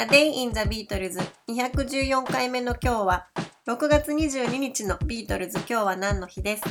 [0.00, 3.26] A Day in the Beatles 214回目の今日は
[3.66, 6.62] 6月22日のビートルズ今日は何の日です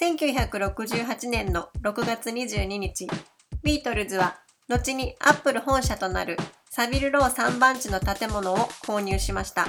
[0.00, 3.06] ？1968年の6月22日
[3.62, 4.38] ビートルズは
[4.70, 6.38] 後にアップル本社となる
[6.70, 8.56] サビルロー3番地の建物を
[8.86, 9.66] 購入しました。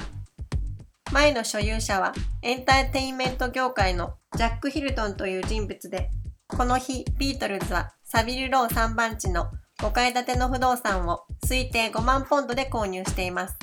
[1.12, 6.08] 前の所有者はエンターテインメント業界のジャック・ヒルトンという人物で
[6.46, 9.50] この日ビートルズはサビルロー3番地の
[9.80, 13.56] 5階建ての不動産を推定5万ポンドで購入しています。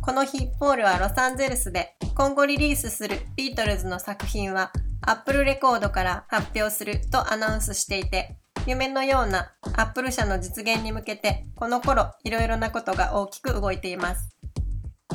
[0.00, 4.72] この日、ポールはロサンゼルスで今後リリースするビートルズの作品は
[5.02, 8.36] アップルレコードから発表するとアナウンスしていて、
[8.66, 14.30] 夢のようなアップル社の実現に向けてこの頃いろいろなことが大きく動いています。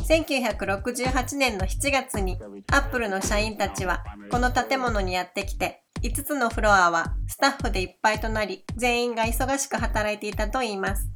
[0.08, 2.38] 1968年の7月に
[2.72, 11.10] アップルの社員たちはこの建物にやってきて5つのフロアはスタッフでいっぱいとなり、全員が忙しく働いていたといいます。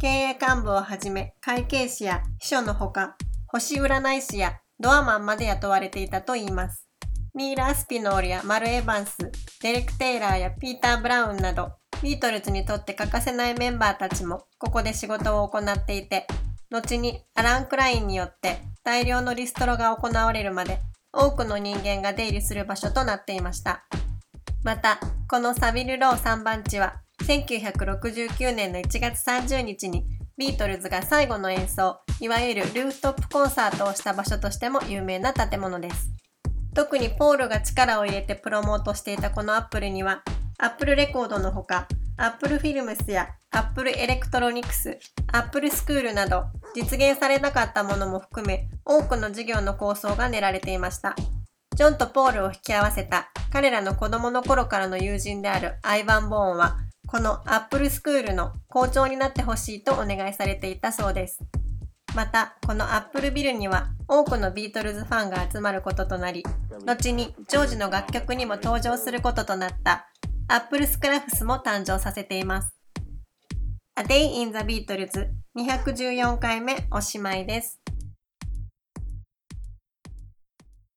[0.00, 3.16] 経営幹部をはじめ、会計士や秘書のほか、
[3.48, 6.88] 星占い師やドアマンまで雇われていたといいます。
[7.34, 9.18] ニーラ・アスピノールやマル・エヴァンス、
[9.60, 16.26] デレク・テイラーやピーター・ブラウンなど、ビートルズにとって欠かせないメンバーたちもここで仕事を行っていて、
[16.70, 20.80] 後にアラン・クラインによって大量のリストロが行われるまで
[21.12, 23.84] 多くの人間が出入りする場所となっていました。
[24.64, 30.04] また、このサビルロー3番地は、1969年の1月30日に
[30.36, 36.10] ビートルズが最後の演奏、いわゆるルーフトップコンサートをした場所としても有名な建物です。
[36.74, 40.22] 特にポールが力を入れてプロモートしていたこのアップルには、
[40.58, 44.98] アップルレコードのほか、アップルフィルムスやアップルエレクトロニクス、
[45.32, 51.14] アップルスクールなど実現されなかったものも含め多くの事業の構想が練られていました。
[51.76, 56.76] ジョンとポールを引き合わせた彼らの子供の頃からの友人であるアイヴァン・ボーンは、
[57.10, 61.40] このアップルスクールの校長になってほしいとお願いされていたそうです。
[62.14, 66.44] また、このアップルビルには多くのビートルズファンが集まることとなり、
[66.86, 70.06] 後にジョージの楽曲にも登場することとなった
[70.46, 72.76] アップルスクラフスも誕生させています。
[73.96, 77.80] A Day in the Beatles 214回目おしまいです。